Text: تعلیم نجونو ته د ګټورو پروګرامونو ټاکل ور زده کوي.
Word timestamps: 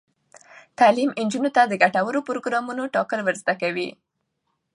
تعلیم 0.79 1.09
نجونو 1.23 1.49
ته 1.55 1.61
د 1.67 1.73
ګټورو 1.83 2.19
پروګرامونو 2.27 2.83
ټاکل 2.93 3.19
ور 3.23 3.35
زده 3.41 3.53
کوي. 3.61 3.89